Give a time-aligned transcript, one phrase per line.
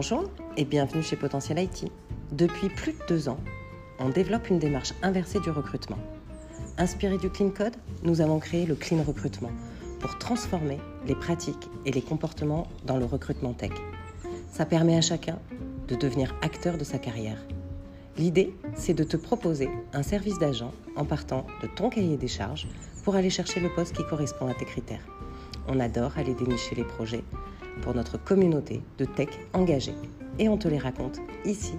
[0.00, 1.90] Bonjour et bienvenue chez Potentiel IT.
[2.30, 3.40] Depuis plus de deux ans,
[3.98, 5.98] on développe une démarche inversée du recrutement.
[6.76, 9.50] Inspiré du Clean Code, nous avons créé le Clean Recrutement
[9.98, 13.72] pour transformer les pratiques et les comportements dans le recrutement tech.
[14.52, 15.40] Ça permet à chacun
[15.88, 17.44] de devenir acteur de sa carrière.
[18.16, 22.68] L'idée, c'est de te proposer un service d'agent en partant de ton cahier des charges
[23.02, 25.04] pour aller chercher le poste qui correspond à tes critères.
[25.66, 27.24] On adore aller dénicher les projets
[27.82, 29.94] pour notre communauté de tech engagés.
[30.38, 31.72] Et on te les raconte ici.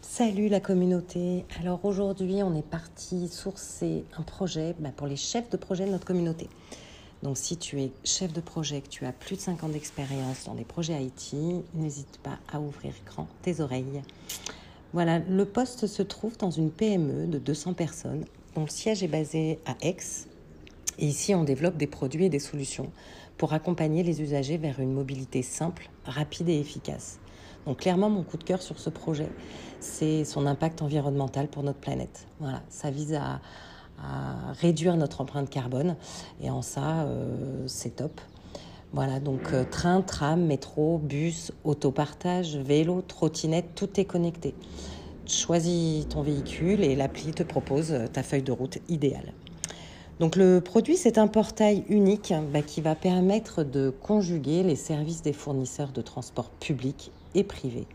[0.00, 1.44] Salut la communauté.
[1.60, 5.90] Alors aujourd'hui, on est parti sourcer un projet bah, pour les chefs de projet de
[5.90, 6.48] notre communauté.
[7.22, 10.44] Donc si tu es chef de projet, que tu as plus de 5 ans d'expérience
[10.44, 11.34] dans les projets IT,
[11.74, 14.02] n'hésite pas à ouvrir grand tes oreilles.
[14.92, 19.08] Voilà, le poste se trouve dans une PME de 200 personnes dont le siège est
[19.08, 19.96] basé à Aix.
[20.98, 22.90] Et ici, on développe des produits et des solutions
[23.36, 27.20] pour accompagner les usagers vers une mobilité simple, rapide et efficace.
[27.66, 29.28] Donc clairement, mon coup de cœur sur ce projet,
[29.78, 32.26] c'est son impact environnemental pour notre planète.
[32.40, 33.40] Voilà, ça vise à,
[34.60, 35.96] réduire notre empreinte carbone
[36.40, 38.20] et en ça, euh, c'est top.
[38.92, 44.54] Voilà, donc euh, train, tram, métro, bus, autopartage, vélo, trottinette, tout est connecté.
[45.26, 49.32] Choisis ton véhicule et l'appli te propose ta feuille de route idéale.
[50.20, 55.32] Le produit, c'est un portail unique bah, qui va permettre de conjuguer les services des
[55.32, 57.86] fournisseurs de transport public et privé.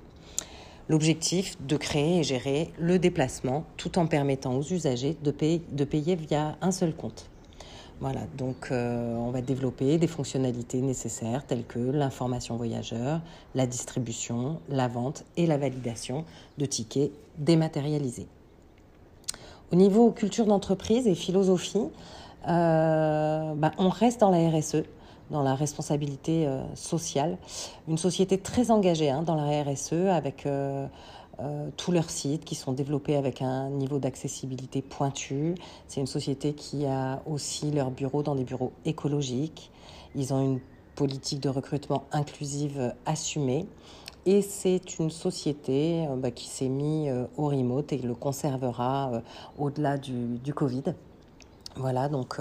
[0.88, 6.55] L'objectif, de créer et gérer le déplacement tout en permettant aux usagers de payer, via
[6.61, 7.29] un seul compte.
[7.99, 13.19] Voilà, donc euh, on va développer des fonctionnalités nécessaires telles que l'information voyageur,
[13.53, 16.23] la distribution, la vente et la validation
[16.57, 18.27] de tickets dématérialisés.
[19.72, 21.88] Au niveau culture d'entreprise et philosophie,
[22.47, 24.83] euh, bah, on reste dans la RSE,
[25.31, 27.38] dans la responsabilité euh, sociale.
[27.88, 30.88] Une société très engagée hein, dans la RSE avec euh,
[31.78, 35.56] tous leurs sites qui sont développés avec un niveau d'accessibilité pointu.
[35.88, 39.72] C'est une société qui a aussi leurs bureaux dans des bureaux écologiques.
[40.16, 40.59] Ils ont une
[40.96, 43.66] politique de recrutement inclusive assumée.
[44.26, 49.12] Et c'est une société euh, bah, qui s'est mise euh, au remote et le conservera
[49.12, 49.20] euh,
[49.58, 50.84] au-delà du, du, Covid.
[51.76, 52.38] Voilà, donc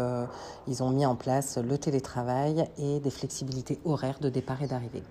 [0.68, 5.02] ils ont mis en place le télétravail et des flexibilités horaires de départ et d'arrivée.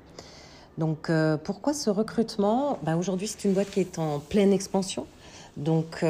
[0.77, 1.11] Donc
[1.43, 2.77] pourquoi ce recrutement?
[2.83, 5.07] Bah, Aujourd'hui, c'est une boîte qui est en pleine expansion,
[5.57, 6.05] donc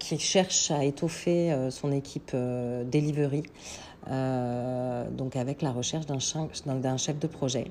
[0.00, 3.44] qui cherche à étoffer son équipe delivery,
[4.08, 7.68] donc avec la recherche d'un chef de projet.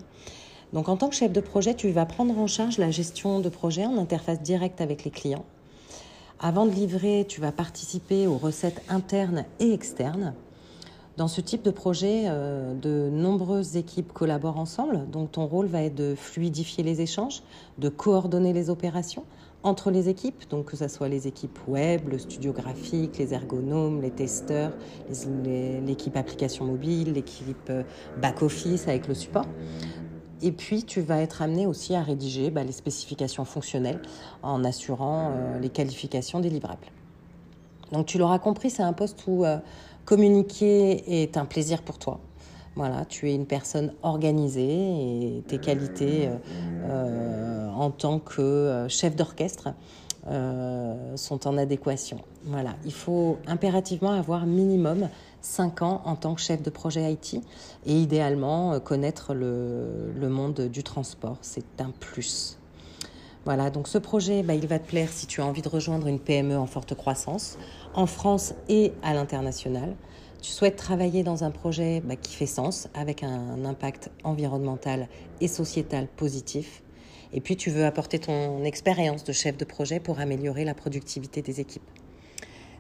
[0.73, 3.49] Donc en tant que chef de projet, tu vas prendre en charge la gestion de
[3.49, 5.45] projet en interface directe avec les clients.
[6.39, 10.33] Avant de livrer, tu vas participer aux recettes internes et externes.
[11.16, 15.83] Dans ce type de projet, euh, de nombreuses équipes collaborent ensemble, donc ton rôle va
[15.83, 17.43] être de fluidifier les échanges,
[17.77, 19.23] de coordonner les opérations
[19.63, 24.01] entre les équipes, donc que ce soit les équipes web, le studio graphique, les ergonomes,
[24.01, 24.74] les testeurs,
[25.85, 27.84] l'équipe application mobile, l'équipe euh,
[28.22, 29.46] back-office avec le support.
[30.41, 34.02] Et puis, tu vas être amené aussi à rédiger bah, les spécifications fonctionnelles
[34.41, 36.88] en assurant euh, les qualifications des livrables.
[37.94, 39.57] Donc, tu l'auras compris, c'est un poste où euh,
[40.03, 42.19] communiquer est un plaisir pour toi.
[42.75, 46.28] Voilà, tu es une personne organisée et tes qualités
[47.75, 49.69] en tant que chef d'orchestre
[51.16, 52.19] sont en adéquation.
[52.45, 55.09] Voilà, il faut impérativement avoir minimum
[55.44, 57.41] 5 ans en tant que chef de projet IT
[57.85, 61.38] et idéalement euh, connaître le, monde du transport.
[61.41, 62.57] C'est un plus.
[63.45, 66.07] Voilà, donc ce projet, bah, il va te plaire si tu as envie de rejoindre
[66.07, 67.57] une PME en forte croissance,
[67.94, 69.95] en France et à l'international.
[70.41, 75.07] Tu souhaites travailler dans un projet bah, qui fait sens, avec un impact environnemental
[75.41, 76.84] et sociétal positif.
[77.33, 81.41] Et puis tu veux apporter ton expérience de chef de projet pour améliorer la productivité
[81.41, 81.81] des équipes.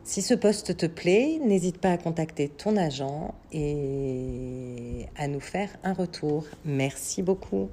[0.03, 5.69] Si ce poste te plaît, n'hésite pas à contacter ton agent et à nous faire
[5.83, 6.45] un retour.
[6.65, 7.69] Merci beaucoup.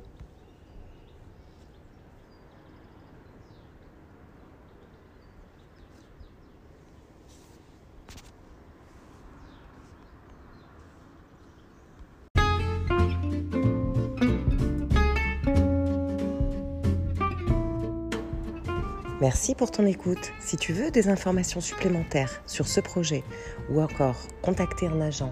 [19.21, 20.33] Merci pour ton écoute.
[20.41, 23.23] Si tu veux des informations supplémentaires sur ce projet
[23.71, 25.31] ou encore contacter un agent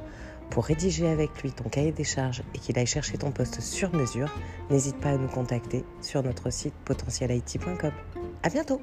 [0.50, 3.94] pour rédiger avec lui ton cahier des charges et qu'il aille chercher ton poste sur
[3.94, 4.28] mesure,
[4.70, 7.92] n'hésite pas à nous contacter sur notre site potentialit.com.
[8.42, 8.82] À bientôt!